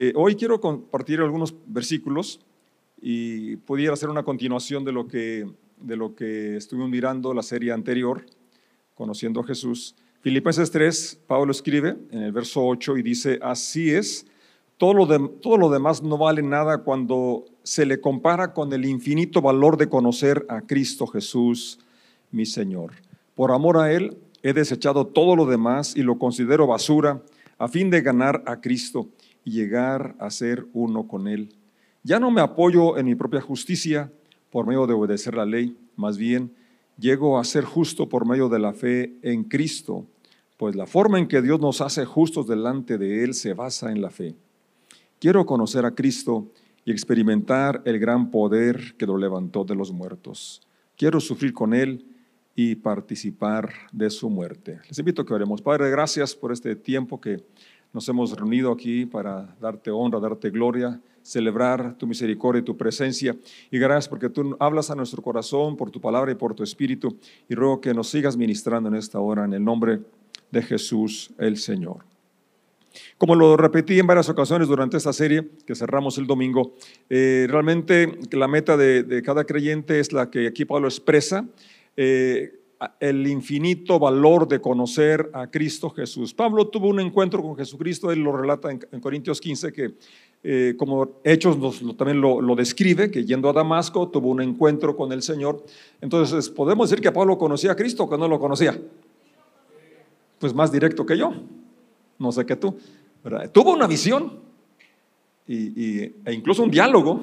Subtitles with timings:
[0.00, 2.38] Eh, hoy quiero compartir algunos versículos
[3.00, 5.44] y pudiera hacer una continuación de lo que,
[5.80, 8.24] de lo que estuvimos mirando la serie anterior,
[8.94, 9.94] Conociendo a Jesús.
[10.20, 14.26] Filipenses 3, Pablo escribe en el verso 8 y dice, así es,
[14.76, 18.84] todo lo, de, todo lo demás no vale nada cuando se le compara con el
[18.84, 21.78] infinito valor de conocer a Cristo Jesús,
[22.32, 22.92] mi Señor.
[23.36, 27.22] Por amor a Él, he desechado todo lo demás y lo considero basura
[27.56, 29.08] a fin de ganar a Cristo
[29.44, 31.54] y llegar a ser uno con Él.
[32.02, 34.12] Ya no me apoyo en mi propia justicia
[34.50, 36.52] por medio de obedecer la ley, más bien
[36.98, 40.06] llego a ser justo por medio de la fe en Cristo,
[40.56, 44.02] pues la forma en que Dios nos hace justos delante de Él se basa en
[44.02, 44.34] la fe.
[45.20, 46.48] Quiero conocer a Cristo
[46.84, 50.60] y experimentar el gran poder que lo levantó de los muertos.
[50.96, 52.04] Quiero sufrir con Él
[52.56, 54.80] y participar de su muerte.
[54.88, 55.62] Les invito a que oremos.
[55.62, 57.44] Padre, gracias por este tiempo que
[57.92, 63.36] nos hemos reunido aquí para darte honra, darte gloria, celebrar tu misericordia y tu presencia.
[63.70, 67.16] Y gracias porque tú hablas a nuestro corazón por tu palabra y por tu espíritu.
[67.48, 70.00] Y ruego que nos sigas ministrando en esta hora en el nombre
[70.50, 72.04] de Jesús el Señor.
[73.16, 76.74] Como lo repetí en varias ocasiones durante esta serie que cerramos el domingo,
[77.10, 81.46] eh, realmente la meta de, cada creyente es la que aquí Pablo expresa.
[81.96, 82.58] Eh,
[83.00, 86.32] el infinito valor de conocer a Cristo Jesús.
[86.32, 89.94] Pablo tuvo un encuentro con Jesucristo, él lo relata en, Corintios 15, que
[90.44, 91.56] eh, como Hechos
[91.96, 95.64] también lo, describe, que yendo a Damasco tuvo un encuentro con el Señor.
[96.00, 98.80] Entonces, ¿podemos decir que Pablo conocía a Cristo o que no lo conocía?
[100.38, 101.32] Pues más directo que yo,
[102.18, 102.78] no sé qué tú.
[103.52, 104.40] Tuvo una visión
[105.48, 107.22] y, e incluso un diálogo,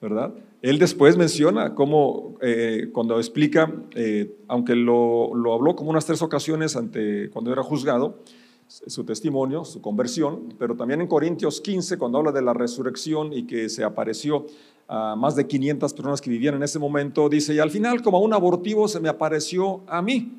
[0.00, 0.34] ¿verdad?
[0.62, 6.22] Él después menciona cómo, eh, cuando explica, eh, aunque lo, lo, habló como unas tres
[6.22, 8.22] ocasiones ante, cuando era juzgado,
[8.68, 13.46] su testimonio, su conversión, pero también en Corintios 15, cuando habla de la resurrección y
[13.46, 14.46] que se apareció
[14.86, 18.20] a más de 500 personas que vivían en ese momento, dice, y al final como
[18.20, 20.38] un abortivo se me apareció a mí.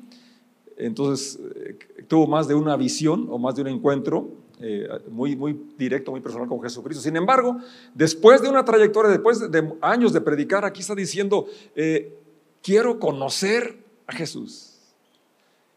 [0.76, 4.28] Entonces eh, tuvo más de una visión o más de un encuentro
[4.62, 7.02] eh, muy, muy directo, muy personal con Jesucristo.
[7.02, 7.56] Sin embargo,
[7.94, 12.14] después de una trayectoria, después de años de predicar, aquí está diciendo, eh,
[12.62, 14.78] quiero conocer a Jesús.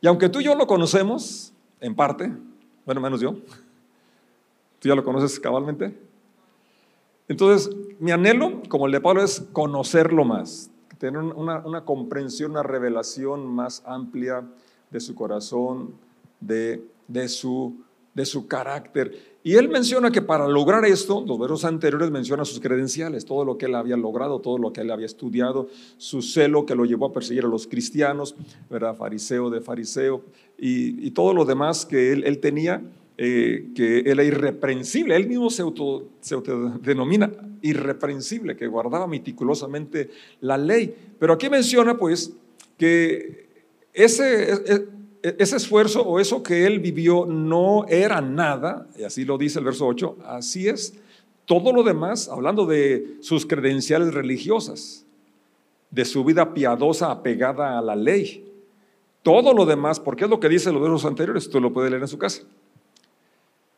[0.01, 2.31] Y aunque tú y yo lo conocemos, en parte,
[2.85, 3.35] bueno, menos yo,
[4.79, 5.97] tú ya lo conoces cabalmente.
[7.29, 12.63] Entonces, mi anhelo, como el de Pablo, es conocerlo más, tener una, una comprensión, una
[12.63, 14.43] revelación más amplia
[14.91, 15.93] de su corazón,
[16.41, 17.77] de, de su
[18.13, 19.33] de su carácter.
[19.43, 23.57] Y él menciona que para lograr esto, los versos anteriores menciona sus credenciales, todo lo
[23.57, 27.07] que él había logrado, todo lo que él había estudiado, su celo que lo llevó
[27.07, 28.35] a perseguir a los cristianos,
[28.69, 30.23] era fariseo de fariseo,
[30.57, 32.81] y, todo lo demás que él, tenía,
[33.17, 37.29] eh, que él era irreprensible, él mismo se, auto, se autodenomina
[37.61, 40.09] irreprensible, que guardaba meticulosamente
[40.41, 40.95] la ley.
[41.19, 42.31] Pero aquí menciona pues
[42.77, 43.47] que
[43.93, 44.87] ese e-,
[45.23, 49.65] ese esfuerzo o eso que él vivió no era nada, y así lo dice el
[49.65, 50.93] verso 8, así es
[51.45, 55.05] todo lo demás, hablando de sus credenciales religiosas,
[55.91, 58.45] de su vida piadosa apegada a la ley,
[59.21, 62.03] todo lo demás, porque es lo que dice los versos anteriores, tú lo puedes leer
[62.03, 62.43] en su casa.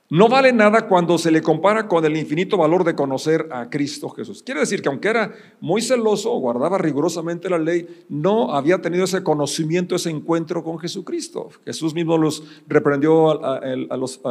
[0.07, 4.07] No vale nada cuando se le compara con el infinito valor de conocer a Cristo
[4.09, 4.43] Jesús.
[4.43, 9.23] Quiere decir que aunque era muy celoso, guardaba rigurosamente la ley, no había tenido ese
[9.23, 11.49] conocimiento, ese encuentro con Jesucristo.
[11.65, 13.59] Jesús mismo los reprendió a,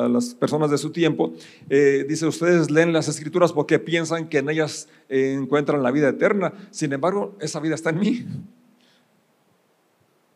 [0.09, 1.33] las personas de su tiempo.
[1.69, 6.09] Eh, dice, ustedes leen las escrituras porque piensan que en ellas eh, encuentran la vida
[6.09, 6.53] eterna.
[6.71, 8.25] Sin embargo, esa vida está en mí.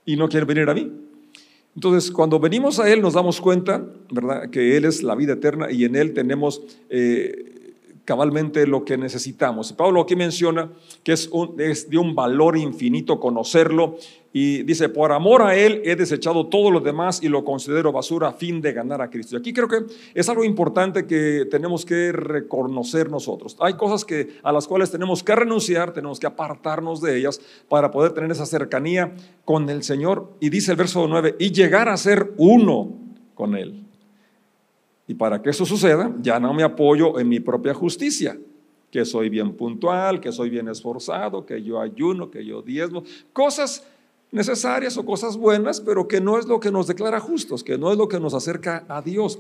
[0.05, 1.08] Y no quieren venir a mí.
[1.79, 5.71] Entonces, cuando venimos a Él nos damos cuenta, ¿verdad?, que Él es la vida eterna
[5.71, 7.55] y en Él tenemos eh,
[8.09, 9.75] cabalmente lo que necesitamos.
[9.75, 13.99] Pablo aquí menciona que es, es, de un valor infinito conocerlo
[14.33, 18.29] y dice, por amor a Él he desechado todo lo demás y lo considero basura
[18.29, 19.37] a fin de ganar a Cristo.
[19.37, 19.81] Y aquí creo que
[20.15, 23.59] es algo importante que tenemos que reconocer nosotros.
[23.61, 27.91] Hay cosas que, a las cuales tenemos que renunciar, tenemos que apartarnos de ellas para
[27.91, 30.33] poder tener esa cercanía con el Señor.
[30.41, 32.89] Y dice el verso 9, y llegar a ser uno
[33.35, 33.88] con Él.
[35.09, 38.39] Y para que eso suceda, ya no me apoyo en mi propia justicia,
[38.91, 43.03] que soy bien puntual, que soy bien esforzado, que yo ayuno, que yo diezmo,
[43.33, 43.83] cosas
[44.31, 47.91] necesarias o cosas buenas, pero que no es lo que nos declara justos, que no
[47.91, 49.39] es lo que nos acerca a Dios.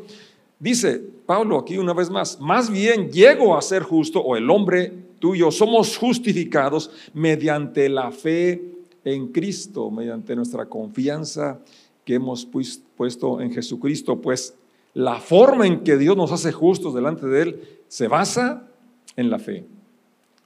[0.58, 4.90] Dice Pablo aquí una vez más, más bien llego a ser justo, o el hombre
[5.18, 8.62] tuyo, somos justificados mediante la fe
[9.04, 11.60] en Cristo, mediante nuestra confianza
[12.04, 12.48] que hemos
[12.96, 14.54] puesto en Jesucristo, pues
[14.98, 18.66] la forma en que Dios nos hace justos delante de Él se basa
[19.14, 19.64] en la fe.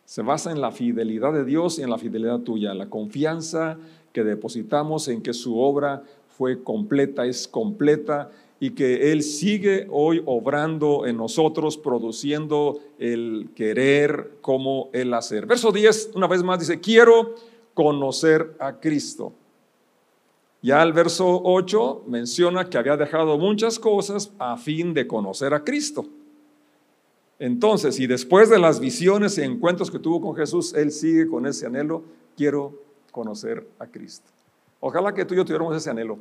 [0.04, 3.78] Se basa en la fidelidad de Dios y en la fidelidad tuya, la confianza
[4.12, 6.02] que depositamos en que su obra
[6.36, 14.32] fue completa, es completa y que Él sigue hoy obrando en nosotros, produciendo el querer
[14.42, 15.46] como el hacer.
[15.46, 17.36] Verso 10, una vez más, dice, quiero
[17.72, 19.32] conocer a Cristo.
[20.62, 25.64] Ya el verso 8 menciona que había dejado muchas cosas a fin de conocer a
[25.64, 26.06] Cristo.
[27.40, 31.44] Entonces, y después de las visiones y encuentros que tuvo con Jesús, él sigue con
[31.46, 32.04] ese anhelo,
[32.36, 32.80] quiero
[33.10, 34.30] conocer a Cristo.
[34.78, 36.20] Ojalá que tú y yo tuviéramos ese anhelo.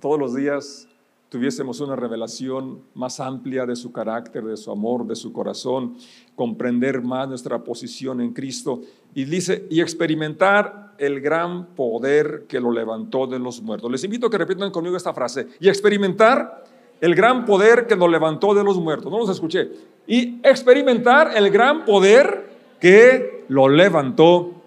[0.00, 0.86] Todos los días
[1.28, 5.96] tuviésemos una revelación más amplia de su carácter, de su amor, de su corazón,
[6.36, 8.82] comprender más nuestra posición en Cristo.
[9.14, 13.90] Y dice, y experimentar el gran poder que lo levantó de los muertos.
[13.90, 15.48] Les invito a que repitan conmigo esta frase.
[15.58, 16.64] Y experimentar
[17.00, 19.10] el gran poder que lo levantó de los muertos.
[19.10, 19.68] No los escuché.
[20.06, 22.50] Y experimentar el gran poder
[22.80, 24.62] que lo levantó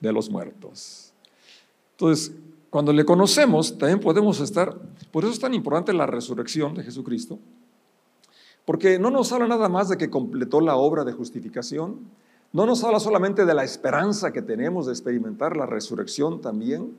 [0.00, 1.12] de los muertos.
[1.92, 2.34] Entonces,
[2.70, 4.74] cuando le conocemos, también podemos estar,
[5.12, 7.38] por eso es tan importante la resurrección de Jesucristo,
[8.64, 12.00] porque no nos habla nada más de que completó la obra de justificación,
[12.54, 16.96] no nos habla solamente de la esperanza que tenemos de experimentar la resurrección también,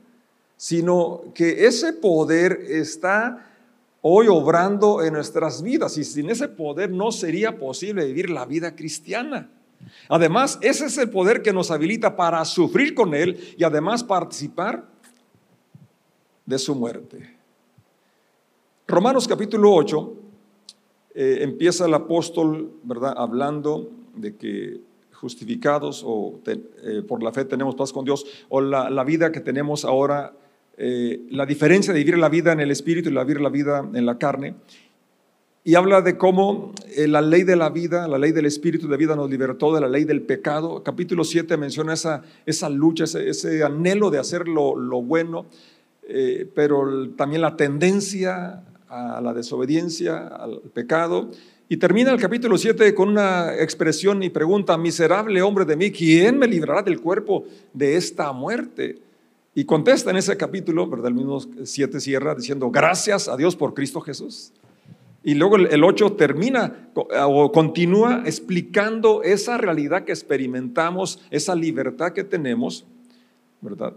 [0.58, 3.54] sino que ese poder está
[4.02, 8.76] hoy obrando en nuestras vidas y sin ese poder no sería posible vivir la vida
[8.76, 9.50] cristiana.
[10.10, 14.84] Además, ese es el poder que nos habilita para sufrir con Él y además participar
[16.44, 17.34] de su muerte.
[18.86, 20.14] Romanos capítulo 8
[21.14, 24.85] eh, empieza el apóstol, ¿verdad?, hablando de que
[25.20, 29.84] justificados o eh, por la fe tenemos paz con Dios, o la, vida que tenemos
[29.84, 30.34] ahora,
[30.76, 33.88] eh, la diferencia de vivir la vida en el espíritu y la vivir la vida
[33.92, 34.54] en la carne.
[35.64, 39.16] Y habla de cómo la ley de la vida, la ley del espíritu de vida
[39.16, 40.84] nos libertó de la ley del pecado.
[40.84, 45.46] Capítulo 7 menciona esa, esa lucha, ese, anhelo de hacer lo, lo bueno.
[46.08, 51.30] Eh, pero también la tendencia a la desobediencia, al pecado.
[51.68, 56.38] Y termina el capítulo 7 con una expresión y pregunta, miserable hombre de mí, ¿quién
[56.38, 59.00] me librará del cuerpo de esta muerte?
[59.52, 61.08] Y contesta en ese capítulo, ¿verdad?
[61.08, 64.52] El mismo 7 cierra diciendo, gracias a Dios por Cristo Jesús.
[65.24, 72.22] Y luego el 8 termina o continúa explicando esa realidad que experimentamos, esa libertad que
[72.22, 72.86] tenemos,
[73.60, 73.92] ¿verdad?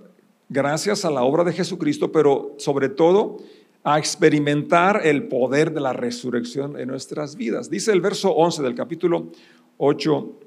[0.49, 3.37] gracias a la obra de Jesucristo, pero sobre todo
[3.83, 7.69] a experimentar el poder de la resurrección en nuestras vidas.
[7.69, 9.31] Dice el verso 11 del capítulo
[9.77, 10.39] 8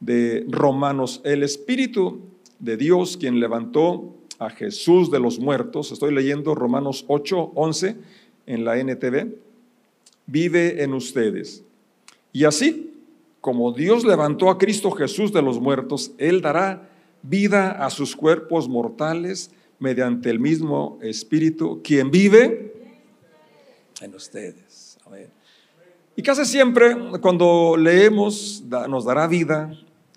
[0.00, 2.20] de Romanos, el Espíritu
[2.58, 7.96] de Dios quien levantó a Jesús de los muertos, estoy leyendo Romanos 8, 11
[8.46, 9.34] en la NTV,
[10.26, 11.64] vive en ustedes.
[12.32, 12.92] Y así
[13.40, 16.88] como Dios levantó a Cristo Jesús de los muertos, Él dará
[17.22, 22.74] vida a sus cuerpos mortales mediante el mismo Espíritu, quien vive
[24.00, 24.98] en ustedes.
[26.16, 29.70] Y casi siempre cuando leemos, nos dará vida,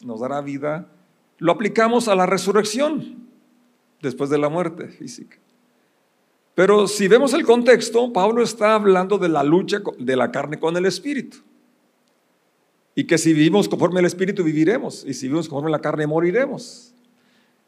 [0.03, 0.89] nos dará vida,
[1.37, 3.27] lo aplicamos a la resurrección
[4.01, 5.37] después de la muerte física.
[6.55, 10.75] Pero si vemos el contexto, Pablo está hablando de la lucha de la carne con
[10.75, 11.37] el espíritu.
[12.93, 16.07] Y que si vivimos conforme al espíritu viviremos, y si vivimos conforme a la carne
[16.07, 16.93] moriremos.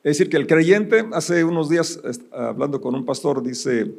[0.03, 2.01] Es decir, que el creyente, hace unos días
[2.33, 3.95] hablando con un pastor, dice,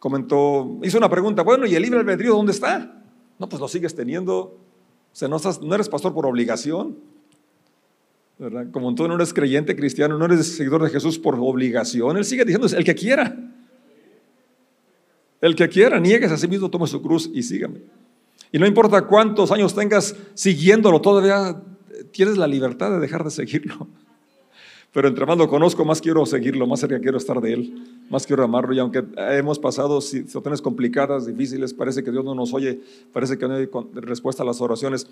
[0.00, 3.00] comentó, hizo una pregunta, bueno, ¿y el libre albedrío dónde está?
[3.38, 4.36] No, pues lo sigues teniendo.
[4.36, 4.58] O
[5.12, 6.96] sea, no, no eres pastor por obligación.
[8.38, 8.66] ¿verdad?
[8.72, 12.16] Como tú no eres creyente cristiano, no eres seguidor de Jesús por obligación.
[12.16, 13.36] Él sigue diciendo, el que quiera.
[15.40, 17.82] El que quiera, niegues a sí mismo, tome su cruz y sígame.
[18.50, 21.62] Y no importa cuántos años tengas siguiéndolo, todavía
[22.10, 23.88] tienes la libertad de dejar de seguirlo.
[24.96, 27.74] Pero entre más lo conozco, más quiero seguirlo, más cerca quiero estar de Él,
[28.08, 28.72] más quiero amarlo.
[28.72, 32.80] Y aunque hemos pasado situaciones complicadas, difíciles, parece que Dios no nos oye,
[33.12, 35.06] parece que no hay respuesta a las oraciones,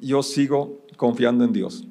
[0.00, 1.86] yo sigo confiando en Dios,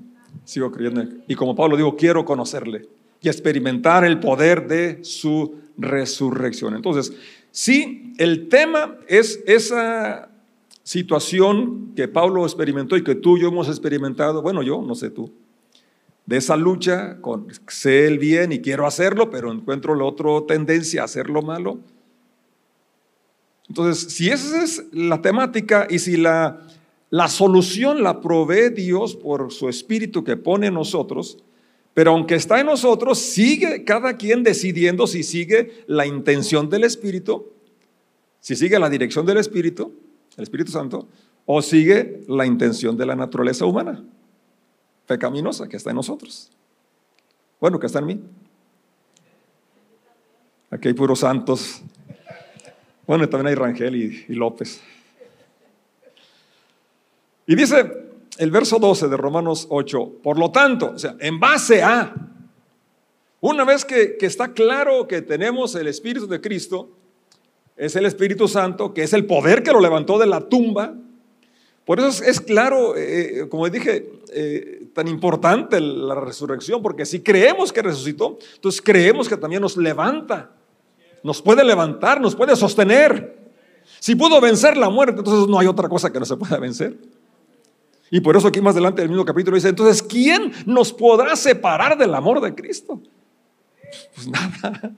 [0.45, 1.03] sigo creyendo.
[1.27, 2.89] Y como Pablo digo, quiero conocerle
[3.21, 6.73] y experimentar el poder de su resurrección.
[6.73, 7.13] Entonces,
[7.51, 10.31] si el tema es esa
[10.81, 15.11] situación que Pablo experimentó y que tú y yo hemos experimentado, bueno, yo, no sé
[15.11, 15.31] tú,
[16.25, 21.01] de esa lucha con sé el bien y quiero hacerlo, pero encuentro la otra tendencia
[21.01, 21.79] a hacer lo malo.
[23.67, 26.61] Entonces, si esa es la temática y si la,
[27.09, 31.37] la solución la provee Dios por su espíritu que pone en nosotros,
[31.93, 37.51] pero aunque está en nosotros, sigue cada quien decidiendo si sigue la intención del espíritu
[38.39, 39.93] Si sigue la dirección del Espíritu,
[40.35, 41.07] el Espíritu Santo,
[41.45, 44.03] o sigue la intención de la naturaleza humana,
[45.07, 46.51] pecaminosa que está en nosotros.
[47.59, 48.21] Bueno, que está en mí.
[50.71, 51.81] Aquí hay puros santos.
[53.05, 54.81] Bueno, también hay Rangel y, López.
[57.45, 57.91] Y dice
[58.37, 62.15] el verso 12 de Romanos 8, por lo tanto, o sea, en base a,
[63.41, 66.89] una vez que, está claro que tenemos el Espíritu de Cristo,
[67.75, 70.95] es el Espíritu Santo, que es el poder que lo levantó de la tumba.
[71.83, 77.71] Por eso es, claro, eh, como dije, eh, tan importante la resurrección, porque si creemos
[77.71, 80.51] que resucitó, entonces creemos que también nos levanta,
[81.23, 83.39] nos puede levantar, nos puede sostener.
[83.99, 86.97] Si pudo vencer la muerte, entonces no hay otra cosa que no se pueda vencer.
[88.09, 91.97] Y por eso aquí más adelante el mismo capítulo dice, entonces, ¿quién nos podrá separar
[91.97, 93.01] del amor de Cristo?
[94.13, 94.93] Pues nada.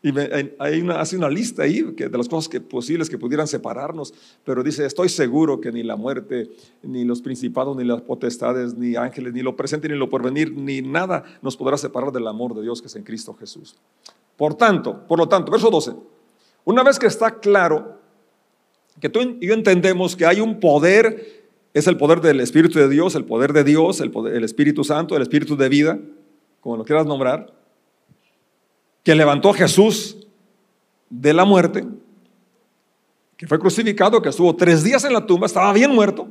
[0.00, 0.12] Y
[0.60, 4.14] hay una, hace una lista ahí de las cosas que, posibles que pudieran separarnos,
[4.44, 6.50] pero dice, estoy seguro que ni la muerte,
[6.84, 10.82] ni los principados, ni las potestades, ni ángeles, ni lo presente, ni lo porvenir, ni
[10.82, 13.76] nada nos podrá separar del amor de Dios que es en Cristo Jesús.
[14.36, 15.92] Por tanto, por lo tanto, verso 12,
[16.64, 17.98] una vez que está claro
[19.00, 22.88] que tú y yo entendemos que hay un poder es el poder del Espíritu de
[22.88, 25.98] Dios, el poder de Dios, el, el Espíritu Santo, el Espíritu de vida,
[26.60, 27.57] como lo quieras nombrar,
[29.08, 30.18] que levantó a Jesús
[31.08, 31.82] de la muerte,
[33.38, 36.28] que fue crucificado, que estuvo tres días en la tumba, estaba bien muerto,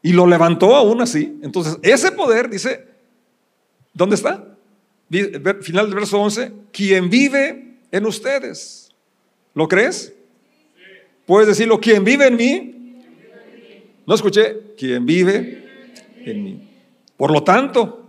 [0.00, 1.40] y lo levantó aún así.
[1.42, 2.86] Entonces, ese poder dice,
[3.92, 4.46] ¿dónde está?
[5.10, 8.94] Final del verso 11, quien vive en ustedes.
[9.54, 10.14] ¿Lo crees?
[11.26, 13.02] Puedes decirlo, quien vive en mí,
[14.06, 15.68] no escuché, quien vive
[16.24, 16.70] en mí.
[17.16, 18.06] Por lo tanto,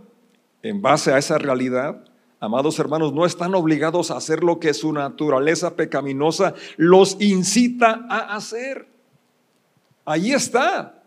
[0.61, 2.05] en base a esa realidad,
[2.39, 8.35] amados hermanos, no están obligados a hacer lo que su naturaleza pecaminosa los incita a
[8.35, 8.87] hacer.
[10.05, 11.03] Ahí está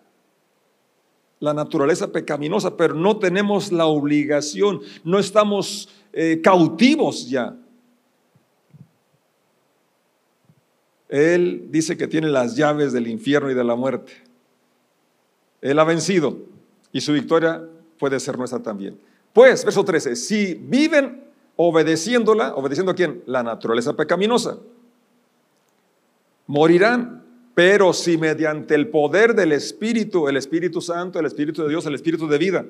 [1.41, 7.57] la naturaleza pecaminosa, pero no tenemos la obligación, no estamos eh, cautivos ya.
[11.09, 14.13] Él dice que tiene las llaves del infierno y de la muerte.
[15.61, 16.39] Él ha vencido
[16.93, 17.63] y su victoria
[17.99, 18.99] puede ser nuestra también.
[19.33, 21.25] Pues, verso 13, si viven
[21.57, 23.23] obedeciéndola, obedeciendo a quién?
[23.27, 24.59] La naturaleza pecaminosa,
[26.47, 27.23] morirán.
[27.55, 31.95] Pero si mediante el poder del Espíritu, el Espíritu Santo, el Espíritu de Dios, el
[31.95, 32.65] Espíritu de vida,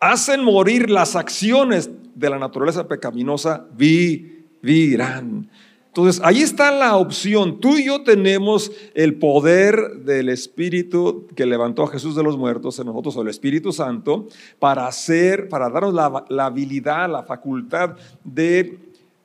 [0.00, 5.50] hacen morir las acciones de la naturaleza pecaminosa, vivirán.
[5.96, 7.60] Entonces, ahí está la opción.
[7.60, 12.80] Tú y yo tenemos el poder del Espíritu que levantó a Jesús de los muertos
[12.80, 14.26] en nosotros, o el Espíritu Santo,
[14.58, 18.76] para hacer, para darnos la, habilidad, la facultad de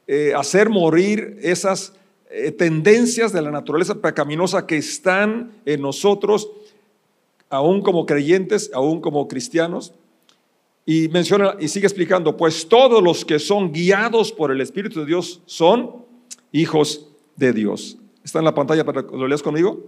[0.06, 1.94] eh, hacer morir esas
[2.30, 6.52] eh, tendencias de la naturaleza pecaminosa que están en nosotros,
[7.50, 9.96] aún como creyentes, aún como cristianos.
[10.86, 15.08] Y menciona y sigue explicando, pues todos los que son guiados por el Espíritu de
[15.08, 16.08] Dios son
[16.52, 17.98] hijos de Dios.
[18.24, 19.84] ¿Está en la pantalla para que lo leas conmigo?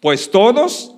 [0.00, 0.94] Pues todos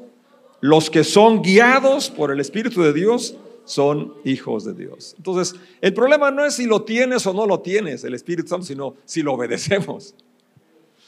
[0.61, 5.15] los que son guiados por el Espíritu de Dios son hijos de Dios.
[5.17, 8.67] Entonces, el problema no es si lo tienes o no lo tienes, el Espíritu Santo,
[8.67, 10.15] sino si lo obedecemos,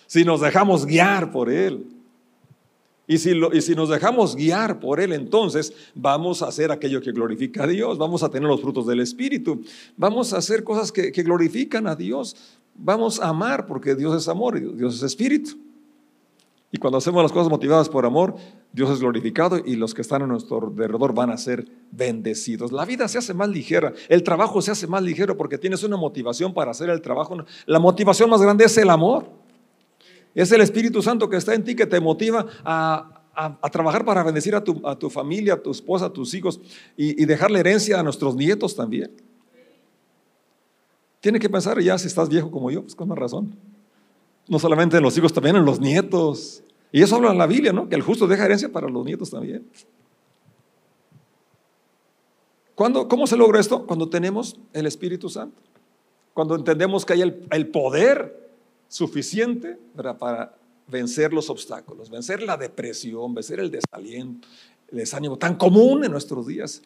[0.07, 1.87] si nos dejamos guiar por Él.
[3.09, 7.13] Y si, y si, nos dejamos guiar por Él, entonces vamos a hacer aquello que
[7.13, 9.63] glorifica a Dios, vamos a tener los frutos del Espíritu,
[9.97, 12.35] vamos a hacer cosas que glorifican a Dios,
[12.79, 15.57] vamos a amar porque Dios es amor y Dios es espíritu.
[16.73, 18.35] Y cuando hacemos las cosas motivadas por amor,
[18.73, 22.73] Dios es glorificado y los que están a nuestro alrededor van a ser bendecidos.
[22.73, 25.97] La vida se hace más ligera, el trabajo se hace más ligero porque tienes una
[25.97, 27.37] motivación para hacer el trabajo.
[27.67, 29.27] La motivación más grande es el amor.
[30.35, 33.23] Es el Espíritu Santo que está en ti que te motiva a,
[33.73, 36.61] trabajar para bendecir a tu, a tu, familia, a tu esposa, a tus hijos
[36.97, 39.11] y, y dejarle herencia a nuestros nietos también.
[41.21, 43.57] Tiene que pensar ya si estás viejo como yo, pues con más razón.
[44.49, 46.63] No solamente en los hijos, también en los nietos.
[46.93, 47.89] Y eso habla en la Biblia, ¿no?
[47.89, 49.69] Que el justo deja herencia para los nietos también.
[52.75, 53.87] ¿Cuándo, ¿Cómo se logra esto?
[53.87, 55.61] Cuando tenemos el Espíritu Santo.
[56.35, 58.51] Cuando entendemos que hay el, poder
[58.89, 59.79] suficiente
[60.19, 60.55] para
[60.87, 64.47] vencer los obstáculos, vencer la depresión, vencer el desaliento,
[64.89, 66.83] el desánimo tan común en nuestros días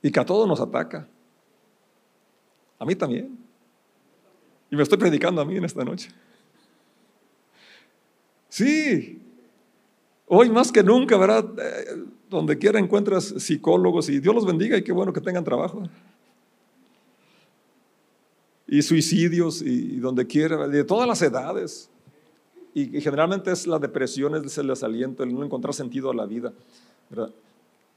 [0.00, 1.08] y que a todos nos ataca.
[2.78, 3.47] A mí también.
[4.70, 6.10] Y me estoy predicando a mí en esta noche.
[8.48, 9.20] Sí,
[10.26, 11.44] hoy más que nunca, ¿verdad?
[11.58, 15.82] Eh, donde quiera encuentras psicólogos y Dios los bendiga y qué bueno que tengan trabajo.
[18.68, 21.90] y suicidios y, donde quiera, de todas las edades.
[22.74, 26.52] Y, generalmente es la depresión, es el desaliento, el no encontrar sentido a la vida.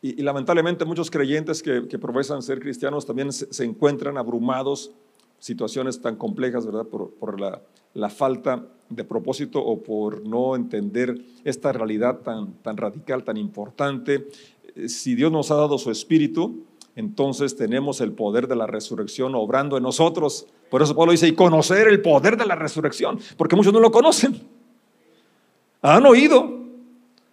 [0.02, 4.92] Y, lamentablemente muchos creyentes que, profesan ser cristianos también se, encuentran abrumados,
[5.42, 6.86] situaciones tan complejas, ¿verdad?
[6.86, 7.62] Por, la,
[7.96, 14.28] la, falta de propósito o por no entender esta realidad tan, tan radical, tan importante.
[14.76, 16.64] Eh, si Dios nos ha dado su espíritu,
[16.96, 20.46] entonces tenemos el poder de la resurrección obrando en nosotros.
[20.70, 23.92] Por eso Pablo dice, y conocer el poder de la resurrección, porque muchos no lo
[23.92, 24.40] conocen.
[25.82, 26.60] Han oído,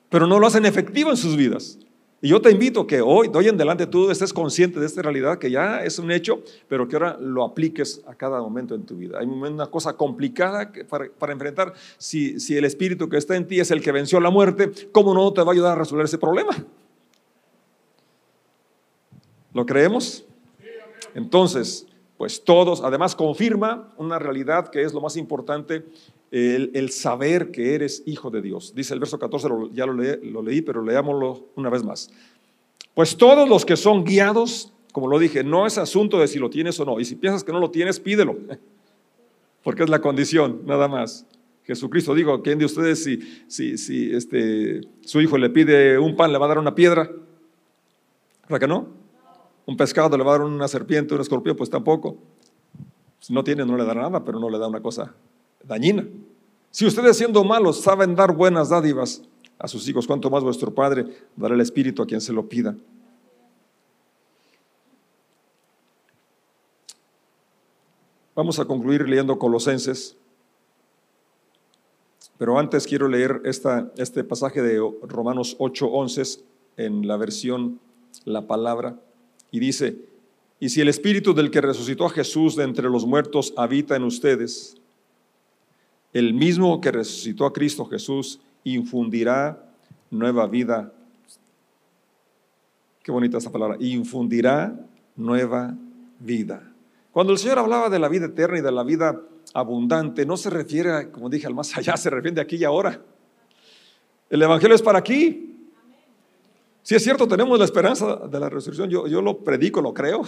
[0.09, 1.79] pero no lo hacen efectivo en sus vidas.
[2.21, 5.03] Y yo te invito que hoy, de hoy en adelante, tú estés consciente de esta
[5.03, 8.85] realidad que ya es un hecho, pero que ahora lo apliques a cada momento en
[8.85, 9.21] tu vida.
[9.21, 11.75] Hay una cosa complicada para, para, enfrentar.
[11.97, 15.15] Si, si el espíritu que está en ti es el que venció la muerte, ¿cómo
[15.15, 16.51] no te va a ayudar a resolver ese problema?
[19.53, 20.25] ¿Lo creemos?
[21.15, 21.87] Entonces,
[22.19, 25.85] pues todos, además confirma una realidad que es lo más importante,
[26.33, 28.75] el, saber que eres hijo de Dios.
[28.75, 32.11] Dice el verso 14, ya lo, leí, pero leámoslo una vez más.
[32.93, 36.51] Pues todos los que son guiados, como lo dije, no es asunto de si lo
[36.51, 36.99] tienes o no.
[36.99, 38.37] Y si piensas que no lo tienes, pídelo,
[39.63, 41.25] porque es la condición, nada más.
[41.63, 46.33] Jesucristo digo, ¿quién de ustedes si, si, si este, su hijo le pide un pan,
[46.33, 47.09] le va a dar una piedra?
[48.49, 48.98] ¿Verdad que no?
[49.69, 52.17] Un pescado le va a dar una serpiente, un escorpión, pues tampoco.
[53.21, 55.15] Si no tiene, no le da nada, pero no le da una cosa
[55.63, 56.09] dañina.
[56.71, 59.21] Si ustedes siendo malos saben dar buenas dádivas
[59.59, 61.05] a sus hijos, cuanto más vuestro Padre
[61.37, 62.75] dará el Espíritu a quien se lo pida.
[68.35, 70.17] Vamos a concluir leyendo Colosenses,
[72.39, 76.41] pero antes quiero leer esta, este pasaje de Romanos 8:11
[76.79, 77.81] en la versión
[78.25, 78.99] La Palabra.
[79.51, 79.97] Y dice,
[80.61, 84.03] y si el espíritu del que resucitó a Jesús de entre los muertos habita en
[84.03, 84.77] ustedes,
[86.13, 89.65] el mismo que resucitó a Cristo Jesús infundirá
[90.11, 90.93] nueva vida.
[93.03, 94.75] Qué bonita esa palabra, infundirá
[95.17, 95.75] nueva
[96.19, 96.73] vida.
[97.13, 99.21] Cuando el Señor hablaba de la vida eterna y de la vida
[99.55, 103.01] abundante, no se refiere, como dije, al más allá, se refiere de aquí y ahora.
[104.29, 105.48] El Evangelio es para aquí,
[106.89, 110.25] si es cierto, tenemos la esperanza de la resurrección, yo, yo lo predico, lo creo.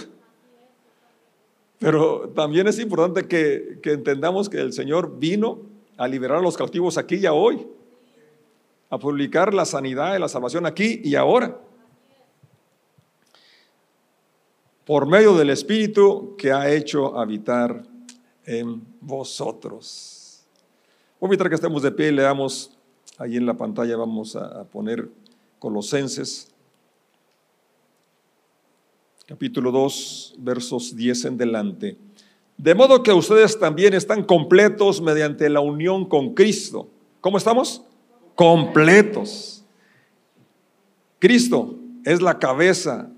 [1.79, 5.63] Pero también es importante que, que entendamos que el Señor vino
[5.97, 7.67] a liberar a los cautivos aquí y hoy,
[8.91, 11.59] a publicar la sanidad y la salvación aquí y ahora,
[14.85, 17.85] por medio del Espíritu que ha hecho habitar
[18.45, 20.45] en vosotros.
[21.19, 22.77] Voy a invitar que estemos de pie y leamos
[23.17, 25.09] ahí en la pantalla, vamos a poner
[25.59, 26.50] Colosenses
[29.31, 31.97] capítulo 2, versos 10 en delante.
[32.59, 36.89] De modo que ustedes también están completos mediante la unión con Cristo.
[37.21, 37.81] ¿Cómo estamos?
[38.35, 39.65] Completos.
[41.21, 43.09] Cristo es la cabeza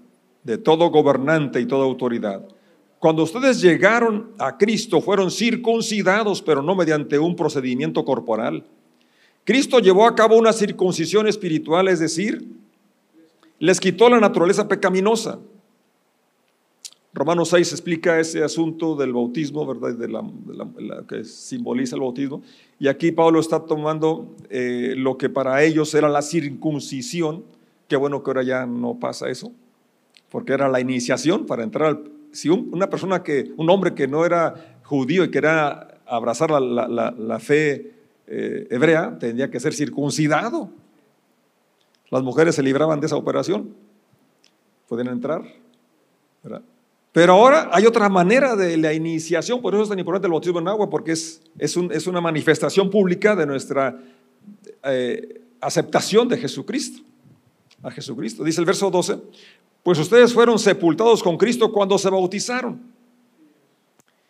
[0.44, 2.46] de todo gobernante y toda autoridad.
[2.98, 8.66] Cuando ustedes llegaron a Cristo fueron circuncidados, pero no mediante un procedimiento corporal.
[9.44, 12.46] Cristo llevó a cabo una circuncisión espiritual, es decir,
[13.59, 15.38] les quitó la naturaleza pecaminosa
[17.14, 19.94] Romanos 6 explica ese asunto del bautismo, ¿verdad?
[19.94, 20.25] De la,
[21.07, 22.42] que simboliza el bautismo.
[22.79, 27.44] Y aquí Pablo está tomando eh, lo que para ellos era la circuncisión.
[27.87, 29.53] Qué bueno que ahora ya no pasa eso,
[30.31, 32.11] porque era la iniciación para entrar al...
[32.33, 37.92] Si una persona que, un hombre que no era judío y quería abrazar la, fe
[38.27, 40.70] eh, hebrea, tendría que ser circuncidado.
[42.09, 43.75] Las mujeres se libraban de esa operación.
[44.88, 45.42] Pueden entrar,
[46.42, 46.62] ¿verdad?
[47.12, 50.61] Pero ahora hay otra manera de la iniciación, por eso es tan importante el bautismo
[50.61, 53.98] en agua, porque es, es, es una manifestación pública de nuestra
[54.83, 57.03] eh, aceptación de Jesucristo.
[57.83, 58.44] A Jesucristo.
[58.44, 59.18] Dice el verso 12,
[59.83, 62.81] pues ustedes fueron sepultados con Cristo cuando se bautizaron.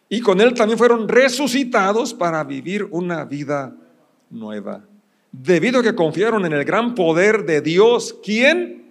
[0.08, 3.76] Y con Él también fueron resucitados para vivir una vida
[4.30, 4.84] nueva.
[5.30, 8.90] Debido a que confiaron en el gran poder de Dios, quien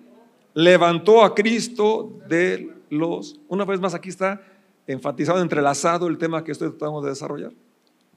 [0.54, 4.42] levantó a Cristo del los, una vez más aquí está
[4.86, 7.54] enfatizado, entrelazado el tema que estoy tratando de desarrollar.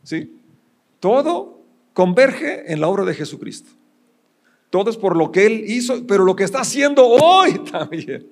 [0.02, 0.36] ¿Sí?
[1.00, 1.60] Todo
[1.92, 3.70] converge en la obra de Jesucristo.
[4.68, 8.28] Todo es por lo que Él hizo, pero lo que está haciendo hoy también.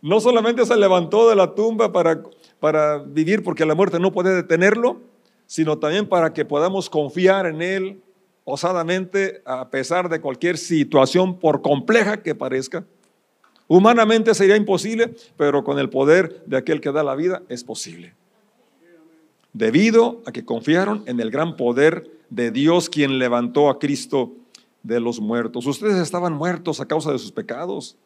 [0.00, 2.22] No solamente se levantó de la tumba para,
[2.58, 5.00] para vivir porque la muerte no puede detenerlo,
[5.46, 8.02] sino también para que podamos confiar en Él
[8.44, 12.84] osadamente a pesar de cualquier situación, por compleja que parezca.
[13.68, 18.14] Humanamente sería imposible, pero con el poder de aquel que da la vida es posible.
[19.52, 24.32] debido a que confiaron en el gran poder de Dios quien levantó a Cristo
[24.82, 25.66] de los muertos.
[25.66, 27.96] Ustedes estaban muertos a causa de sus pecados,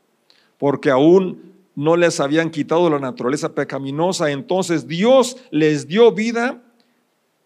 [0.59, 4.31] porque aún no les habían quitado la naturaleza pecaminosa.
[4.31, 6.63] Entonces Dios les dio vida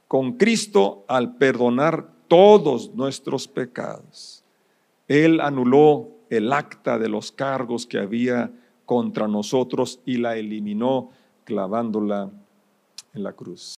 [0.09, 4.44] con Cristo al perdonar todos nuestros pecados.
[5.09, 8.52] Él anuló el acta de los cargos que había
[8.86, 11.10] contra nosotros y la eliminó
[11.44, 12.30] clavándola
[13.12, 13.68] en la cruz.